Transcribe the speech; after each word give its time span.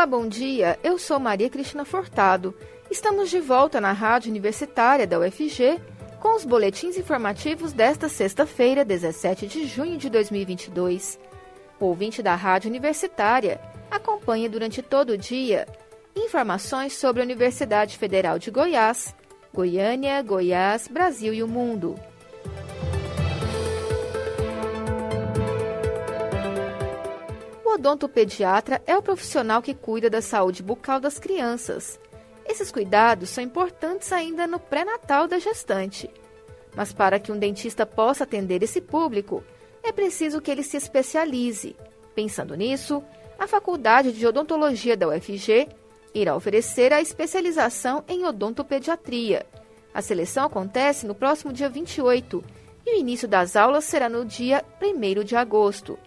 Olá, 0.00 0.06
bom 0.06 0.26
dia. 0.26 0.78
Eu 0.82 0.96
sou 0.96 1.20
Maria 1.20 1.50
Cristina 1.50 1.84
Furtado. 1.84 2.54
Estamos 2.90 3.28
de 3.28 3.38
volta 3.38 3.82
na 3.82 3.92
Rádio 3.92 4.30
Universitária 4.30 5.06
da 5.06 5.18
UFG 5.18 5.78
com 6.18 6.34
os 6.34 6.42
boletins 6.42 6.96
informativos 6.96 7.74
desta 7.74 8.08
sexta-feira, 8.08 8.82
17 8.82 9.46
de 9.46 9.66
junho 9.66 9.98
de 9.98 10.08
2022. 10.08 11.20
O 11.78 11.84
ouvinte 11.84 12.22
da 12.22 12.34
Rádio 12.34 12.70
Universitária 12.70 13.60
acompanha 13.90 14.48
durante 14.48 14.80
todo 14.80 15.10
o 15.10 15.18
dia 15.18 15.66
informações 16.16 16.94
sobre 16.94 17.20
a 17.20 17.24
Universidade 17.26 17.98
Federal 17.98 18.38
de 18.38 18.50
Goiás, 18.50 19.14
Goiânia, 19.52 20.22
Goiás, 20.22 20.88
Brasil 20.88 21.34
e 21.34 21.42
o 21.42 21.46
mundo. 21.46 21.94
Odontopediatra 27.80 28.82
é 28.86 28.96
o 28.96 29.02
profissional 29.02 29.62
que 29.62 29.74
cuida 29.74 30.10
da 30.10 30.20
saúde 30.20 30.62
bucal 30.62 31.00
das 31.00 31.18
crianças. 31.18 31.98
Esses 32.46 32.70
cuidados 32.70 33.30
são 33.30 33.42
importantes 33.42 34.12
ainda 34.12 34.46
no 34.46 34.60
pré-natal 34.60 35.26
da 35.26 35.38
gestante. 35.38 36.10
Mas 36.76 36.92
para 36.92 37.18
que 37.18 37.32
um 37.32 37.38
dentista 37.38 37.86
possa 37.86 38.24
atender 38.24 38.62
esse 38.62 38.82
público, 38.82 39.42
é 39.82 39.90
preciso 39.92 40.42
que 40.42 40.50
ele 40.50 40.62
se 40.62 40.76
especialize. 40.76 41.74
Pensando 42.14 42.54
nisso, 42.54 43.02
a 43.38 43.46
Faculdade 43.46 44.12
de 44.12 44.26
Odontologia 44.26 44.96
da 44.96 45.08
UFG 45.08 45.68
irá 46.12 46.36
oferecer 46.36 46.92
a 46.92 47.00
especialização 47.00 48.04
em 48.06 48.26
odontopediatria. 48.26 49.46
A 49.94 50.02
seleção 50.02 50.44
acontece 50.44 51.06
no 51.06 51.14
próximo 51.14 51.52
dia 51.52 51.70
28 51.70 52.44
e 52.86 52.96
o 52.96 53.00
início 53.00 53.26
das 53.26 53.56
aulas 53.56 53.84
será 53.84 54.08
no 54.08 54.24
dia 54.24 54.62
1 54.82 55.24
de 55.24 55.34
agosto. 55.34 55.98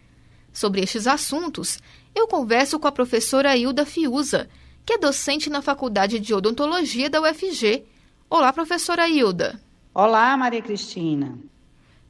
Sobre 0.51 0.81
estes 0.81 1.05
assuntos, 1.05 1.77
eu 2.15 2.27
converso 2.27 2.79
com 2.79 2.87
a 2.87 2.91
professora 2.91 3.55
Hilda 3.55 3.85
Fiuza, 3.85 4.49
que 4.83 4.93
é 4.93 4.97
docente 4.97 5.51
na 5.51 5.61
Faculdade 5.61 6.19
de 6.19 6.33
Odontologia 6.33 7.11
da 7.11 7.21
UFG. 7.21 7.85
Olá, 8.27 8.51
professora 8.51 9.07
Hilda. 9.07 9.61
Olá, 9.93 10.35
Maria 10.35 10.63
Cristina. 10.63 11.37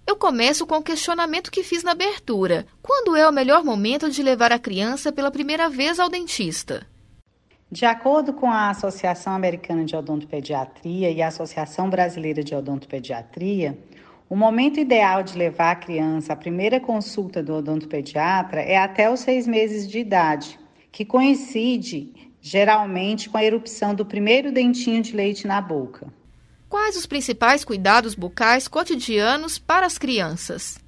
Eu 0.07 0.16
começo 0.16 0.66
com 0.66 0.78
o 0.78 0.81
questionamento 0.81 1.51
que 1.51 1.62
fiz 1.62 1.84
na 1.84 1.91
abertura. 1.91 2.66
Quando 2.81 3.18
é 3.18 3.28
o 3.28 3.34
melhor 3.34 3.66
momento 3.66 4.09
de 4.09 4.24
levar 4.24 4.53
a 4.53 4.57
criança 4.57 5.12
pela 5.12 5.29
primeira 5.29 5.68
vez 5.68 6.00
ao 6.00 6.07
dentista? 6.07 6.88
De 7.72 7.85
acordo 7.85 8.34
com 8.34 8.50
a 8.50 8.72
Associação 8.72 9.31
Americana 9.34 9.85
de 9.85 9.96
Odontopediatria 9.96 11.12
e 11.12 11.22
a 11.22 11.28
Associação 11.28 11.88
Brasileira 11.88 12.44
de 12.44 12.56
Odontopediatria, 12.56 13.78
o 14.28 14.35
momento 14.35 14.80
ideal 14.80 15.22
de 15.22 15.38
levar 15.38 15.72
a 15.72 15.75
criança 15.75 16.34
à 16.34 16.35
primeira 16.35 16.80
consulta 16.80 17.44
do 17.44 17.53
odontopediatra 17.53 18.62
é 18.62 18.75
até 18.75 19.12
os 19.12 19.19
seis 19.19 19.46
meses 19.46 19.88
de 19.88 20.00
idade, 20.00 20.59
que 20.91 21.06
coincide 21.06 22.31
geralmente 22.41 23.30
com 23.30 23.38
a 23.38 23.44
erupção 23.44 23.94
do 23.94 24.03
primeiro 24.03 24.51
dentinho 24.51 25.03
de 25.03 25.16
leite 25.16 25.46
na 25.46 25.62
boca. 25.62 26.07
Quais 26.68 26.97
os 26.97 27.06
principais 27.06 27.63
cuidados 27.63 28.16
bucais 28.16 28.68
cotidianos 28.68 29.59
para 29.59 29.86
as 29.86 30.00
crianças? 30.00 30.80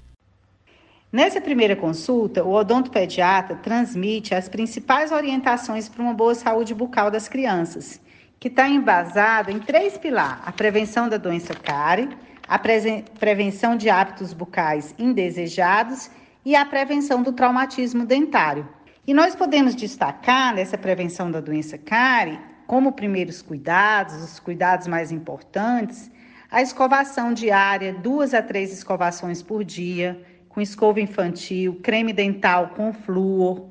Nessa 1.12 1.42
primeira 1.42 1.76
consulta, 1.76 2.42
o 2.42 2.52
odontopediatra 2.54 3.56
transmite 3.56 4.34
as 4.34 4.48
principais 4.48 5.12
orientações 5.12 5.86
para 5.86 6.02
uma 6.02 6.14
boa 6.14 6.34
saúde 6.34 6.74
bucal 6.74 7.10
das 7.10 7.28
crianças, 7.28 8.00
que 8.40 8.48
está 8.48 8.66
embasado 8.66 9.50
em 9.50 9.58
três 9.58 9.98
pilares: 9.98 10.42
a 10.42 10.50
prevenção 10.50 11.10
da 11.10 11.18
doença 11.18 11.52
cárie, 11.52 12.08
a 12.48 12.58
prevenção 12.58 13.76
de 13.76 13.90
hábitos 13.90 14.32
bucais 14.32 14.94
indesejados 14.98 16.10
e 16.46 16.56
a 16.56 16.64
prevenção 16.64 17.22
do 17.22 17.34
traumatismo 17.34 18.06
dentário. 18.06 18.66
E 19.06 19.12
nós 19.12 19.36
podemos 19.36 19.74
destacar 19.74 20.54
nessa 20.54 20.78
prevenção 20.78 21.30
da 21.30 21.42
doença 21.42 21.76
cárie, 21.76 22.40
como 22.66 22.90
primeiros 22.90 23.42
cuidados, 23.42 24.14
os 24.14 24.40
cuidados 24.40 24.86
mais 24.86 25.12
importantes, 25.12 26.10
a 26.50 26.62
escovação 26.62 27.34
diária, 27.34 27.92
duas 27.92 28.32
a 28.32 28.40
três 28.40 28.72
escovações 28.72 29.42
por 29.42 29.62
dia, 29.62 30.31
com 30.52 30.60
escova 30.60 31.00
infantil, 31.00 31.80
creme 31.82 32.12
dental 32.12 32.72
com 32.76 32.92
flúor, 32.92 33.68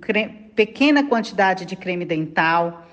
creme, 0.00 0.50
pequena 0.56 1.04
quantidade 1.04 1.66
de 1.66 1.76
creme 1.76 2.04
dental 2.04 2.86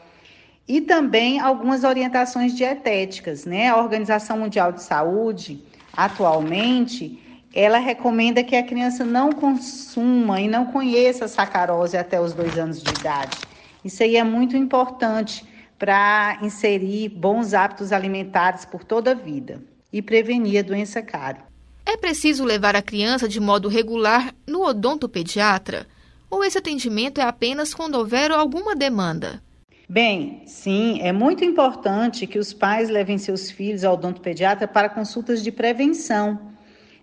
e 0.67 0.81
também 0.81 1.39
algumas 1.39 1.83
orientações 1.83 2.53
dietéticas, 2.55 3.45
né? 3.45 3.69
A 3.69 3.77
Organização 3.77 4.39
Mundial 4.39 4.73
de 4.73 4.83
Saúde, 4.83 5.63
atualmente, 5.95 7.19
ela 7.53 7.77
recomenda 7.77 8.43
que 8.43 8.55
a 8.55 8.63
criança 8.63 9.05
não 9.05 9.31
consuma 9.31 10.41
e 10.41 10.47
não 10.47 10.65
conheça 10.65 11.27
sacarose 11.27 11.97
até 11.97 12.19
os 12.19 12.33
dois 12.33 12.57
anos 12.57 12.81
de 12.81 12.89
idade. 12.91 13.37
Isso 13.83 14.03
aí 14.03 14.17
é 14.17 14.23
muito 14.23 14.55
importante 14.57 15.45
para 15.79 16.37
inserir 16.41 17.09
bons 17.09 17.53
hábitos 17.53 17.91
alimentares 17.91 18.65
por 18.65 18.83
toda 18.83 19.11
a 19.11 19.15
vida 19.15 19.61
e 19.91 20.01
prevenir 20.01 20.59
a 20.59 20.63
doença 20.63 21.01
cárie. 21.01 21.50
É 21.85 21.97
preciso 21.97 22.43
levar 22.43 22.75
a 22.75 22.81
criança 22.81 23.27
de 23.27 23.39
modo 23.39 23.67
regular 23.67 24.33
no 24.47 24.63
odontopediatra? 24.63 25.87
Ou 26.29 26.43
esse 26.43 26.57
atendimento 26.57 27.19
é 27.19 27.23
apenas 27.23 27.73
quando 27.73 27.95
houver 27.95 28.31
alguma 28.31 28.75
demanda? 28.75 29.41
Bem, 29.89 30.43
sim, 30.45 31.01
é 31.01 31.11
muito 31.11 31.43
importante 31.43 32.25
que 32.25 32.39
os 32.39 32.53
pais 32.53 32.89
levem 32.89 33.17
seus 33.17 33.51
filhos 33.51 33.83
ao 33.83 33.95
odontopediatra 33.95 34.65
para 34.65 34.87
consultas 34.87 35.43
de 35.43 35.51
prevenção, 35.51 36.39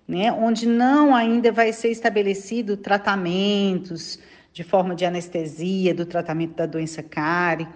né, 0.06 0.32
onde 0.32 0.66
não 0.66 1.14
ainda 1.14 1.52
vai 1.52 1.70
ser 1.70 1.90
estabelecido 1.90 2.78
tratamentos 2.78 4.18
de 4.54 4.64
forma 4.64 4.94
de 4.94 5.04
anestesia 5.04 5.94
do 5.94 6.06
tratamento 6.06 6.54
da 6.54 6.64
doença 6.64 7.02
cárie. 7.02 7.68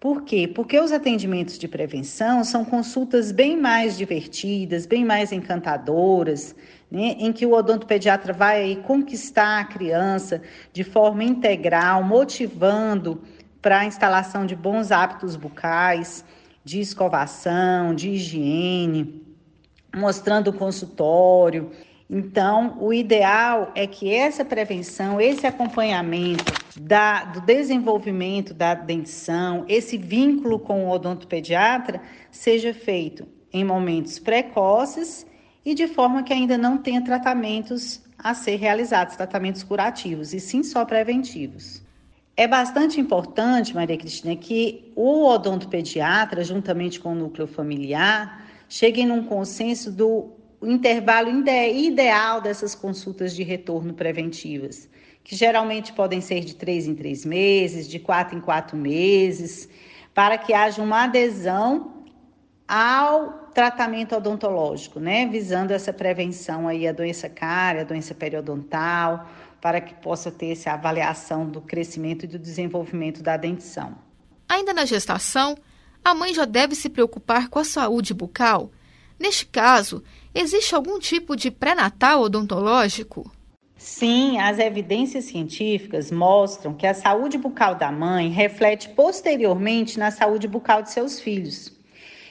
Por 0.00 0.22
quê? 0.22 0.46
Porque 0.46 0.78
os 0.78 0.92
atendimentos 0.92 1.58
de 1.58 1.66
prevenção 1.66 2.44
são 2.44 2.64
consultas 2.64 3.32
bem 3.32 3.56
mais 3.56 3.98
divertidas, 3.98 4.86
bem 4.86 5.04
mais 5.04 5.32
encantadoras, 5.32 6.54
né? 6.88 7.16
em 7.18 7.32
que 7.32 7.44
o 7.44 7.52
odontopediatra 7.52 8.32
vai 8.32 8.76
conquistar 8.86 9.58
a 9.58 9.64
criança 9.64 10.40
de 10.72 10.84
forma 10.84 11.24
integral, 11.24 12.04
motivando 12.04 13.20
para 13.60 13.80
a 13.80 13.84
instalação 13.86 14.46
de 14.46 14.54
bons 14.54 14.92
hábitos 14.92 15.34
bucais, 15.34 16.24
de 16.64 16.78
escovação, 16.78 17.92
de 17.92 18.10
higiene, 18.10 19.26
mostrando 19.92 20.48
o 20.48 20.52
consultório, 20.52 21.72
então, 22.10 22.78
o 22.80 22.90
ideal 22.90 23.70
é 23.74 23.86
que 23.86 24.12
essa 24.14 24.42
prevenção, 24.42 25.20
esse 25.20 25.46
acompanhamento 25.46 26.44
da, 26.80 27.24
do 27.24 27.42
desenvolvimento 27.42 28.54
da 28.54 28.72
dentição, 28.72 29.66
esse 29.68 29.98
vínculo 29.98 30.58
com 30.58 30.86
o 30.86 30.90
odontopediatra, 30.90 32.00
seja 32.30 32.72
feito 32.72 33.28
em 33.52 33.62
momentos 33.62 34.18
precoces 34.18 35.26
e 35.62 35.74
de 35.74 35.86
forma 35.86 36.22
que 36.22 36.32
ainda 36.32 36.56
não 36.56 36.78
tenha 36.78 37.04
tratamentos 37.04 38.00
a 38.16 38.32
ser 38.32 38.56
realizados, 38.56 39.16
tratamentos 39.16 39.62
curativos, 39.62 40.32
e 40.32 40.40
sim 40.40 40.62
só 40.62 40.86
preventivos. 40.86 41.82
É 42.34 42.48
bastante 42.48 42.98
importante, 42.98 43.74
Maria 43.74 43.98
Cristina, 43.98 44.34
que 44.34 44.92
o 44.96 45.26
odontopediatra, 45.26 46.42
juntamente 46.42 47.00
com 47.00 47.12
o 47.12 47.14
núcleo 47.14 47.46
familiar, 47.46 48.46
cheguem 48.68 49.06
num 49.06 49.24
consenso 49.24 49.92
do 49.92 50.37
o 50.60 50.66
intervalo 50.66 51.30
ideal 51.30 52.40
dessas 52.40 52.74
consultas 52.74 53.34
de 53.34 53.42
retorno 53.42 53.94
preventivas, 53.94 54.88
que 55.22 55.36
geralmente 55.36 55.92
podem 55.92 56.20
ser 56.20 56.40
de 56.40 56.54
três 56.54 56.86
em 56.86 56.94
três 56.94 57.24
meses, 57.24 57.88
de 57.88 57.98
quatro 57.98 58.36
em 58.36 58.40
quatro 58.40 58.76
meses, 58.76 59.68
para 60.14 60.36
que 60.36 60.52
haja 60.52 60.82
uma 60.82 61.04
adesão 61.04 62.04
ao 62.66 63.48
tratamento 63.54 64.14
odontológico, 64.14 65.00
né, 65.00 65.26
visando 65.26 65.72
essa 65.72 65.92
prevenção 65.92 66.68
aí 66.68 66.86
a 66.86 66.92
doença 66.92 67.28
cárie, 67.28 67.80
a 67.80 67.84
doença 67.84 68.14
periodontal, 68.14 69.28
para 69.60 69.80
que 69.80 69.94
possa 69.94 70.30
ter 70.30 70.52
essa 70.52 70.72
avaliação 70.72 71.48
do 71.48 71.60
crescimento 71.60 72.24
e 72.24 72.28
do 72.28 72.38
desenvolvimento 72.38 73.22
da 73.22 73.36
dentição. 73.36 73.96
Ainda 74.48 74.72
na 74.72 74.84
gestação, 74.84 75.56
a 76.04 76.14
mãe 76.14 76.32
já 76.32 76.44
deve 76.44 76.74
se 76.74 76.88
preocupar 76.88 77.48
com 77.48 77.58
a 77.58 77.64
saúde 77.64 78.14
bucal. 78.14 78.70
Neste 79.18 79.46
caso, 79.46 80.02
existe 80.34 80.74
algum 80.74 80.98
tipo 80.98 81.34
de 81.34 81.50
pré-natal 81.50 82.22
odontológico? 82.22 83.30
Sim, 83.76 84.38
as 84.38 84.58
evidências 84.58 85.24
científicas 85.24 86.10
mostram 86.10 86.74
que 86.74 86.86
a 86.86 86.94
saúde 86.94 87.38
bucal 87.38 87.74
da 87.74 87.92
mãe 87.92 88.28
reflete 88.28 88.88
posteriormente 88.90 89.98
na 89.98 90.10
saúde 90.10 90.48
bucal 90.48 90.82
de 90.82 90.90
seus 90.90 91.20
filhos. 91.20 91.72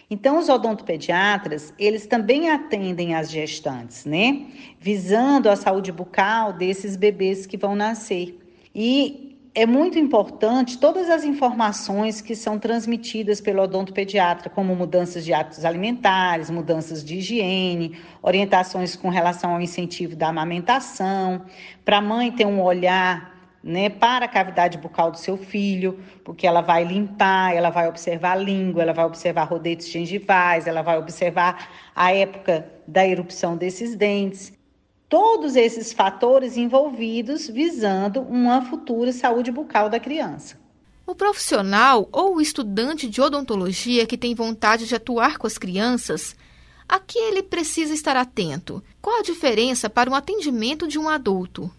Então, 0.09 0.39
os 0.39 0.47
odontopediatras, 0.47 1.73
eles 1.77 2.05
também 2.05 2.49
atendem 2.49 3.15
as 3.15 3.29
gestantes, 3.29 4.05
né? 4.05 4.45
Visando 4.79 5.49
a 5.49 5.55
saúde 5.55 5.91
bucal 5.91 6.53
desses 6.53 6.95
bebês 6.95 7.45
que 7.45 7.57
vão 7.57 7.75
nascer. 7.75 8.39
E 8.73 9.26
é 9.57 9.65
muito 9.65 9.97
importante 9.97 10.77
todas 10.77 11.09
as 11.09 11.23
informações 11.23 12.21
que 12.21 12.35
são 12.35 12.59
transmitidas 12.59 13.41
pelo 13.41 13.63
odontopediatra, 13.63 14.51
como 14.51 14.75
mudanças 14.75 15.25
de 15.25 15.33
hábitos 15.33 15.65
alimentares, 15.65 16.51
mudanças 16.51 17.03
de 17.03 17.15
higiene, 17.15 17.97
orientações 18.21 18.95
com 18.95 19.09
relação 19.09 19.55
ao 19.55 19.59
incentivo 19.59 20.15
da 20.15 20.27
amamentação, 20.27 21.43
para 21.83 21.97
a 21.97 22.01
mãe 22.01 22.31
ter 22.31 22.45
um 22.45 22.61
olhar 22.61 23.35
né, 23.63 23.89
para 23.89 24.25
a 24.25 24.27
cavidade 24.27 24.77
bucal 24.77 25.09
do 25.09 25.17
seu 25.17 25.35
filho, 25.35 25.99
porque 26.23 26.45
ela 26.45 26.61
vai 26.61 26.83
limpar, 26.83 27.55
ela 27.55 27.71
vai 27.71 27.89
observar 27.89 28.33
a 28.33 28.35
língua, 28.35 28.83
ela 28.83 28.93
vai 28.93 29.05
observar 29.05 29.45
rodetes 29.45 29.89
gengivais, 29.89 30.67
ela 30.67 30.83
vai 30.83 30.99
observar 30.99 31.67
a 31.95 32.13
época 32.13 32.71
da 32.87 33.07
erupção 33.07 33.57
desses 33.57 33.95
dentes. 33.95 34.56
Todos 35.09 35.55
esses 35.55 35.93
fatores 35.93 36.57
envolvidos 36.57 37.47
visando 37.47 38.21
uma 38.21 38.61
futura 38.61 39.13
saúde 39.13 39.51
bucal 39.51 39.89
da 39.89 39.99
criança. 39.99 40.59
O 41.05 41.15
profissional 41.15 42.09
ou 42.11 42.35
o 42.35 42.41
estudante 42.41 43.07
de 43.07 43.21
odontologia 43.21 44.05
que 44.05 44.17
tem 44.17 44.35
vontade 44.35 44.85
de 44.85 44.93
atuar 44.93 45.37
com 45.37 45.47
as 45.47 45.57
crianças, 45.57 46.35
a 46.89 46.99
que 46.99 47.17
ele 47.17 47.41
precisa 47.41 47.93
estar 47.93 48.17
atento? 48.17 48.83
Qual 49.01 49.19
a 49.19 49.23
diferença 49.23 49.89
para 49.89 50.09
um 50.09 50.15
atendimento 50.15 50.85
de 50.85 50.99
um 50.99 51.07
adulto? 51.07 51.71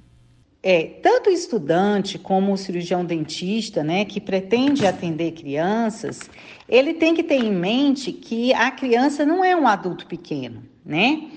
É, 0.62 0.82
tanto 1.02 1.28
o 1.28 1.32
estudante 1.32 2.18
como 2.18 2.52
o 2.52 2.56
cirurgião 2.56 3.04
dentista, 3.04 3.84
né, 3.84 4.04
que 4.04 4.20
pretende 4.20 4.86
atender 4.86 5.32
crianças, 5.32 6.28
ele 6.68 6.94
tem 6.94 7.14
que 7.14 7.22
ter 7.22 7.36
em 7.36 7.52
mente 7.52 8.10
que 8.12 8.52
a 8.54 8.70
criança 8.70 9.24
não 9.26 9.44
é 9.44 9.54
um 9.54 9.68
adulto 9.68 10.06
pequeno, 10.06 10.62
né? 10.84 11.30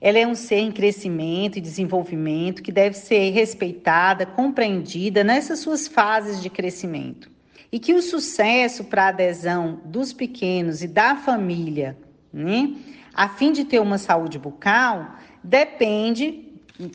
Ela 0.00 0.18
é 0.18 0.26
um 0.26 0.34
ser 0.34 0.58
em 0.58 0.72
crescimento 0.72 1.56
e 1.56 1.60
desenvolvimento 1.60 2.62
que 2.62 2.72
deve 2.72 2.96
ser 2.96 3.30
respeitada, 3.30 4.26
compreendida 4.26 5.24
nessas 5.24 5.60
suas 5.60 5.88
fases 5.88 6.42
de 6.42 6.50
crescimento. 6.50 7.30
E 7.72 7.78
que 7.78 7.94
o 7.94 8.02
sucesso 8.02 8.84
para 8.84 9.06
a 9.06 9.08
adesão 9.08 9.80
dos 9.84 10.12
pequenos 10.12 10.82
e 10.82 10.88
da 10.88 11.16
família, 11.16 11.96
né, 12.32 12.74
a 13.12 13.28
fim 13.28 13.52
de 13.52 13.64
ter 13.64 13.80
uma 13.80 13.98
saúde 13.98 14.38
bucal, 14.38 15.16
depende 15.42 16.45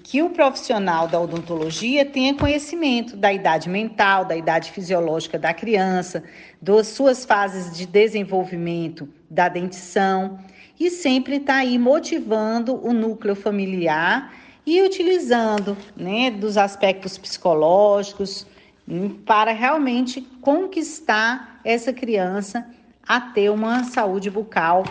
que 0.03 0.21
o 0.21 0.29
profissional 0.29 1.07
da 1.07 1.19
odontologia 1.19 2.05
tenha 2.05 2.35
conhecimento 2.35 3.17
da 3.17 3.33
idade 3.33 3.67
mental, 3.67 4.25
da 4.25 4.35
idade 4.35 4.71
fisiológica 4.71 5.39
da 5.39 5.53
criança, 5.53 6.23
das 6.61 6.87
suas 6.87 7.25
fases 7.25 7.75
de 7.75 7.85
desenvolvimento 7.85 9.09
da 9.29 9.49
dentição 9.49 10.39
e 10.79 10.89
sempre 10.89 11.37
está 11.37 11.55
aí 11.57 11.77
motivando 11.79 12.75
o 12.85 12.93
núcleo 12.93 13.35
familiar 13.35 14.33
e 14.65 14.81
utilizando 14.81 15.75
né, 15.95 16.29
dos 16.29 16.57
aspectos 16.57 17.17
psicológicos 17.17 18.45
hum, 18.87 19.09
para 19.09 19.51
realmente 19.51 20.21
conquistar 20.41 21.59
essa 21.63 21.91
criança 21.91 22.67
a 23.07 23.19
ter 23.19 23.49
uma 23.49 23.83
saúde 23.83 24.29
bucal 24.29 24.83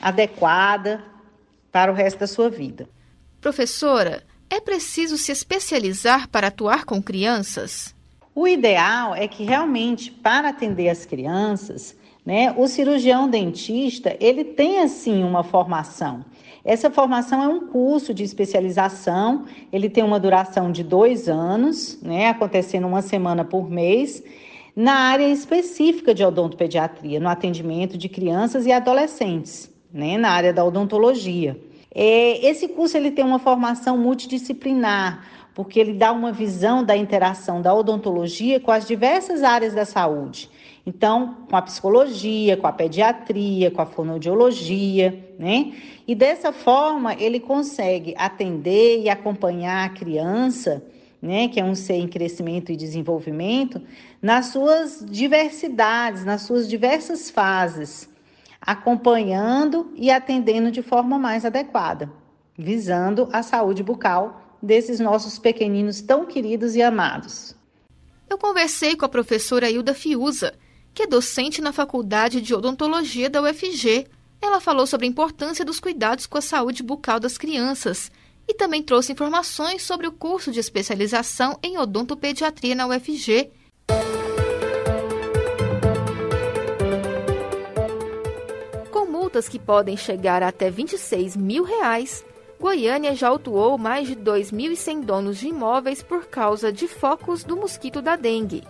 adequada 0.00 1.04
para 1.70 1.92
o 1.92 1.94
resto 1.94 2.20
da 2.20 2.26
sua 2.26 2.48
vida. 2.48 2.88
Professora, 3.40 4.22
é 4.50 4.60
preciso 4.60 5.16
se 5.18 5.30
especializar 5.30 6.28
para 6.28 6.48
atuar 6.48 6.84
com 6.84 7.02
crianças? 7.02 7.94
O 8.34 8.46
ideal 8.46 9.14
é 9.14 9.26
que 9.26 9.44
realmente 9.44 10.10
para 10.10 10.50
atender 10.50 10.88
as 10.88 11.04
crianças, 11.04 11.96
né, 12.24 12.54
o 12.56 12.66
cirurgião 12.68 13.28
dentista 13.28 14.16
ele 14.20 14.44
tenha 14.44 14.86
sim 14.86 15.24
uma 15.24 15.42
formação. 15.42 16.24
Essa 16.64 16.90
formação 16.90 17.42
é 17.42 17.48
um 17.48 17.66
curso 17.68 18.12
de 18.12 18.22
especialização, 18.22 19.46
ele 19.72 19.88
tem 19.88 20.04
uma 20.04 20.20
duração 20.20 20.70
de 20.70 20.84
dois 20.84 21.28
anos, 21.28 21.98
né, 22.02 22.28
acontecendo 22.28 22.86
uma 22.86 23.02
semana 23.02 23.44
por 23.44 23.70
mês, 23.70 24.22
na 24.76 24.94
área 24.94 25.28
específica 25.28 26.14
de 26.14 26.22
odontopediatria, 26.22 27.18
no 27.18 27.28
atendimento 27.28 27.98
de 27.98 28.08
crianças 28.08 28.66
e 28.66 28.72
adolescentes, 28.72 29.70
né, 29.92 30.16
na 30.16 30.30
área 30.30 30.52
da 30.52 30.64
odontologia. 30.64 31.58
É, 32.00 32.46
esse 32.46 32.68
curso 32.68 32.96
ele 32.96 33.10
tem 33.10 33.24
uma 33.24 33.40
formação 33.40 33.98
multidisciplinar, 33.98 35.26
porque 35.52 35.80
ele 35.80 35.94
dá 35.94 36.12
uma 36.12 36.30
visão 36.30 36.84
da 36.84 36.96
interação 36.96 37.60
da 37.60 37.74
odontologia 37.74 38.60
com 38.60 38.70
as 38.70 38.86
diversas 38.86 39.42
áreas 39.42 39.74
da 39.74 39.84
saúde. 39.84 40.48
Então, 40.86 41.38
com 41.50 41.56
a 41.56 41.60
psicologia, 41.60 42.56
com 42.56 42.68
a 42.68 42.72
pediatria, 42.72 43.72
com 43.72 43.82
a 43.82 43.86
fonoaudiologia, 43.86 45.34
né? 45.40 45.72
E 46.06 46.14
dessa 46.14 46.52
forma, 46.52 47.14
ele 47.14 47.40
consegue 47.40 48.14
atender 48.16 49.02
e 49.02 49.08
acompanhar 49.08 49.84
a 49.84 49.88
criança, 49.88 50.80
né, 51.20 51.48
que 51.48 51.58
é 51.58 51.64
um 51.64 51.74
ser 51.74 51.94
em 51.94 52.06
crescimento 52.06 52.70
e 52.70 52.76
desenvolvimento, 52.76 53.82
nas 54.22 54.46
suas 54.46 55.04
diversidades, 55.04 56.24
nas 56.24 56.42
suas 56.42 56.68
diversas 56.68 57.28
fases 57.28 58.08
acompanhando 58.60 59.92
e 59.94 60.10
atendendo 60.10 60.70
de 60.70 60.82
forma 60.82 61.18
mais 61.18 61.44
adequada, 61.44 62.10
visando 62.56 63.28
a 63.32 63.42
saúde 63.42 63.82
bucal 63.82 64.42
desses 64.62 64.98
nossos 65.00 65.38
pequeninos 65.38 66.00
tão 66.00 66.26
queridos 66.26 66.74
e 66.74 66.82
amados. 66.82 67.56
Eu 68.28 68.36
conversei 68.36 68.96
com 68.96 69.04
a 69.04 69.08
professora 69.08 69.70
Hilda 69.70 69.94
Fiuza, 69.94 70.54
que 70.92 71.04
é 71.04 71.06
docente 71.06 71.60
na 71.60 71.72
Faculdade 71.72 72.40
de 72.40 72.54
Odontologia 72.54 73.30
da 73.30 73.40
UFG. 73.40 74.06
Ela 74.42 74.60
falou 74.60 74.86
sobre 74.86 75.06
a 75.06 75.08
importância 75.08 75.64
dos 75.64 75.80
cuidados 75.80 76.26
com 76.26 76.36
a 76.36 76.42
saúde 76.42 76.82
bucal 76.82 77.18
das 77.20 77.38
crianças 77.38 78.10
e 78.46 78.54
também 78.54 78.82
trouxe 78.82 79.12
informações 79.12 79.82
sobre 79.82 80.06
o 80.06 80.12
curso 80.12 80.50
de 80.50 80.58
especialização 80.58 81.58
em 81.62 81.78
odontopediatria 81.78 82.74
na 82.74 82.86
UFG 82.86 83.50
multas 89.38 89.48
que 89.48 89.58
podem 89.58 89.96
chegar 89.96 90.42
a 90.42 90.48
até 90.48 90.68
26 90.68 91.36
mil 91.36 91.62
reais, 91.62 92.24
Goiânia 92.58 93.14
já 93.14 93.28
autuou 93.28 93.78
mais 93.78 94.08
de 94.08 94.16
2.100 94.16 95.02
donos 95.02 95.38
de 95.38 95.46
imóveis 95.46 96.02
por 96.02 96.26
causa 96.26 96.72
de 96.72 96.88
focos 96.88 97.44
do 97.44 97.56
mosquito 97.56 98.02
da 98.02 98.16
dengue. 98.16 98.64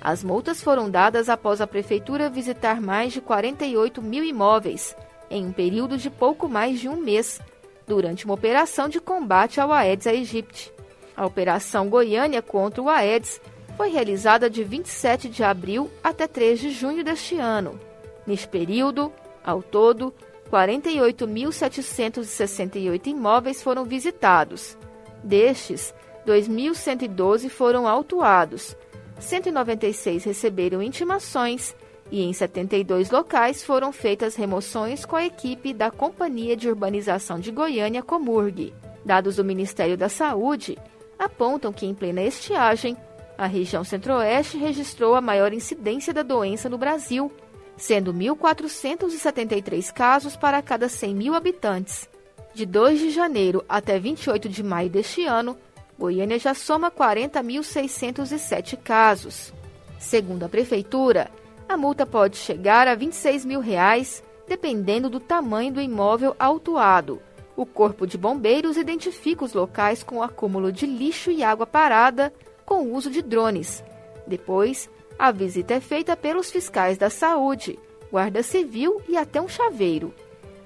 As 0.00 0.22
multas 0.22 0.62
foram 0.62 0.88
dadas 0.88 1.28
após 1.28 1.60
a 1.60 1.66
prefeitura 1.66 2.30
visitar 2.30 2.80
mais 2.80 3.12
de 3.12 3.20
48 3.20 4.00
mil 4.00 4.22
imóveis, 4.22 4.94
em 5.28 5.46
um 5.46 5.52
período 5.52 5.98
de 5.98 6.10
pouco 6.10 6.48
mais 6.48 6.78
de 6.78 6.88
um 6.88 6.96
mês, 6.96 7.40
durante 7.84 8.24
uma 8.24 8.34
operação 8.34 8.88
de 8.88 9.00
combate 9.00 9.60
ao 9.60 9.72
Aedes 9.72 10.06
aegypti. 10.06 10.72
A 11.16 11.26
Operação 11.26 11.88
Goiânia 11.88 12.40
contra 12.40 12.80
o 12.80 12.88
Aedes 12.88 13.40
foi 13.76 13.88
realizada 13.88 14.48
de 14.48 14.62
27 14.62 15.28
de 15.28 15.42
abril 15.42 15.90
até 16.04 16.28
3 16.28 16.60
de 16.60 16.70
junho 16.70 17.02
deste 17.02 17.36
ano. 17.36 17.80
Neste 18.26 18.46
período, 18.46 19.12
ao 19.44 19.62
todo, 19.62 20.14
48.768 20.50 23.08
imóveis 23.08 23.62
foram 23.62 23.84
visitados. 23.84 24.78
Destes, 25.22 25.94
2.112 26.26 27.50
foram 27.50 27.86
autuados, 27.86 28.74
196 29.18 30.24
receberam 30.24 30.82
intimações 30.82 31.74
e 32.10 32.22
em 32.22 32.32
72 32.32 33.10
locais 33.10 33.64
foram 33.64 33.92
feitas 33.92 34.36
remoções 34.36 35.04
com 35.04 35.16
a 35.16 35.24
equipe 35.24 35.72
da 35.72 35.90
Companhia 35.90 36.56
de 36.56 36.68
Urbanização 36.68 37.40
de 37.40 37.50
Goiânia, 37.50 38.02
Comurg. 38.02 38.74
Dados 39.04 39.36
do 39.36 39.44
Ministério 39.44 39.96
da 39.96 40.08
Saúde 40.08 40.78
apontam 41.18 41.72
que, 41.72 41.86
em 41.86 41.94
plena 41.94 42.22
estiagem, 42.22 42.96
a 43.36 43.46
região 43.46 43.82
centro-oeste 43.82 44.58
registrou 44.58 45.14
a 45.14 45.20
maior 45.20 45.52
incidência 45.52 46.12
da 46.12 46.22
doença 46.22 46.68
no 46.68 46.78
Brasil, 46.78 47.32
sendo 47.76 48.12
1.473 48.12 49.92
casos 49.92 50.36
para 50.36 50.62
cada 50.62 50.88
100 50.88 51.14
mil 51.14 51.34
habitantes. 51.34 52.08
De 52.54 52.64
2 52.64 53.00
de 53.00 53.10
janeiro 53.10 53.64
até 53.68 53.98
28 53.98 54.48
de 54.48 54.62
maio 54.62 54.88
deste 54.88 55.24
ano, 55.24 55.56
Goiânia 55.98 56.38
já 56.38 56.54
soma 56.54 56.90
40.607 56.90 58.76
casos. 58.76 59.52
Segundo 59.98 60.44
a 60.44 60.48
Prefeitura, 60.48 61.30
a 61.68 61.76
multa 61.76 62.04
pode 62.04 62.36
chegar 62.36 62.86
a 62.86 62.94
26 62.94 63.44
mil 63.44 63.60
reais, 63.60 64.22
dependendo 64.46 65.08
do 65.08 65.18
tamanho 65.18 65.72
do 65.72 65.80
imóvel 65.80 66.36
autuado. 66.38 67.20
O 67.56 67.64
Corpo 67.64 68.06
de 68.06 68.18
Bombeiros 68.18 68.76
identifica 68.76 69.44
os 69.44 69.52
locais 69.52 70.02
com 70.02 70.22
acúmulo 70.22 70.72
de 70.72 70.86
lixo 70.86 71.30
e 71.30 71.42
água 71.42 71.66
parada 71.66 72.32
com 72.66 72.82
o 72.82 72.94
uso 72.94 73.10
de 73.10 73.22
drones. 73.22 73.84
Depois, 74.26 74.90
a 75.18 75.30
visita 75.30 75.74
é 75.74 75.80
feita 75.80 76.16
pelos 76.16 76.50
fiscais 76.50 76.98
da 76.98 77.08
saúde, 77.08 77.78
guarda 78.10 78.42
civil 78.42 79.00
e 79.08 79.16
até 79.16 79.40
um 79.40 79.48
chaveiro. 79.48 80.12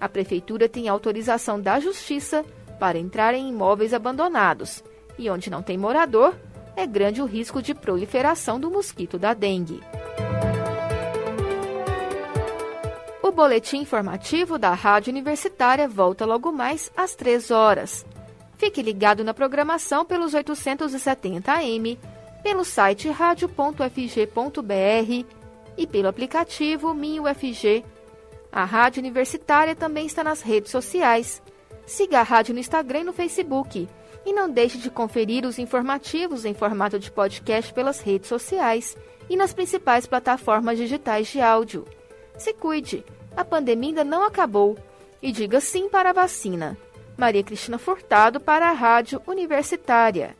A 0.00 0.08
prefeitura 0.08 0.68
tem 0.68 0.88
autorização 0.88 1.60
da 1.60 1.80
justiça 1.80 2.44
para 2.78 2.98
entrar 2.98 3.34
em 3.34 3.48
imóveis 3.48 3.92
abandonados 3.92 4.82
e 5.18 5.28
onde 5.28 5.50
não 5.50 5.62
tem 5.62 5.76
morador, 5.76 6.34
é 6.76 6.86
grande 6.86 7.20
o 7.20 7.26
risco 7.26 7.60
de 7.60 7.74
proliferação 7.74 8.60
do 8.60 8.70
mosquito 8.70 9.18
da 9.18 9.34
dengue. 9.34 9.82
O 13.20 13.32
boletim 13.32 13.78
informativo 13.78 14.58
da 14.58 14.72
Rádio 14.72 15.10
Universitária 15.10 15.88
volta 15.88 16.24
logo 16.24 16.52
mais 16.52 16.90
às 16.96 17.14
3 17.14 17.50
horas. 17.50 18.06
Fique 18.56 18.80
ligado 18.80 19.22
na 19.22 19.34
programação 19.34 20.04
pelos 20.04 20.34
870 20.34 21.52
AM, 21.52 21.98
pelo 22.42 22.64
site 22.64 23.08
radio.fg.br 23.08 23.88
e 25.76 25.86
pelo 25.86 26.08
aplicativo 26.08 26.94
MinUFG. 26.94 27.84
A 28.50 28.64
Rádio 28.64 29.00
Universitária 29.00 29.76
também 29.76 30.06
está 30.06 30.24
nas 30.24 30.40
redes 30.42 30.70
sociais. 30.70 31.42
Siga 31.86 32.20
a 32.20 32.22
rádio 32.22 32.54
no 32.54 32.60
Instagram 32.60 33.00
e 33.00 33.04
no 33.04 33.12
Facebook. 33.12 33.88
E 34.24 34.32
não 34.32 34.50
deixe 34.50 34.78
de 34.78 34.90
conferir 34.90 35.46
os 35.46 35.58
informativos 35.58 36.44
em 36.44 36.54
formato 36.54 36.98
de 36.98 37.10
podcast 37.10 37.72
pelas 37.72 38.00
redes 38.00 38.28
sociais 38.28 38.96
e 39.28 39.36
nas 39.36 39.52
principais 39.52 40.06
plataformas 40.06 40.76
digitais 40.76 41.28
de 41.28 41.40
áudio. 41.40 41.84
Se 42.36 42.52
cuide, 42.54 43.04
a 43.36 43.44
pandemia 43.44 43.90
ainda 43.90 44.04
não 44.04 44.24
acabou. 44.24 44.76
E 45.20 45.32
diga 45.32 45.60
sim 45.60 45.88
para 45.88 46.10
a 46.10 46.12
vacina. 46.12 46.78
Maria 47.16 47.42
Cristina 47.42 47.78
Furtado 47.78 48.38
para 48.38 48.68
a 48.68 48.72
Rádio 48.72 49.20
Universitária. 49.26 50.36